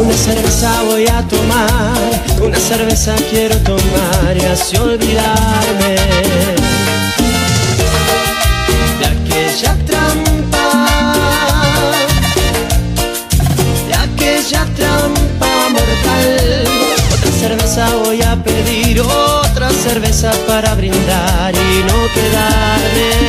[0.00, 5.94] Una cerveza voy a tomar, una cerveza quiero tomar y así olvidarme
[8.98, 10.66] de aquella trampa,
[13.88, 16.64] de aquella trampa mortal.
[17.12, 23.19] Otra cerveza voy a pedir, otra cerveza para brindar y no quedarme.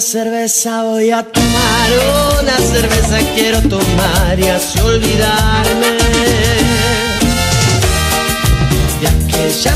[0.00, 1.90] cerveza voy a tomar,
[2.40, 5.98] una cerveza quiero tomar y así olvidarme.
[9.00, 9.74] De aquella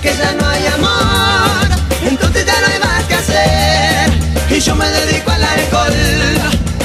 [0.00, 1.68] que ya no hay amor,
[2.06, 4.10] entonces ya no hay más que hacer.
[4.50, 5.92] Y yo me dedico al alcohol,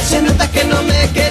[0.08, 1.25] se nota que no me queda.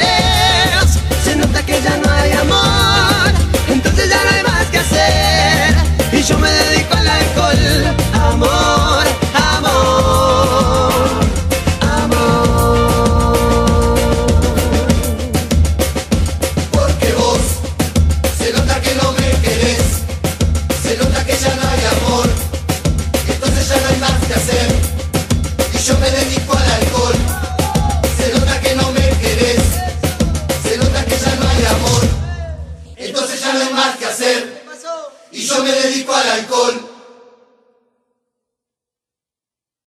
[36.13, 36.94] alcohol.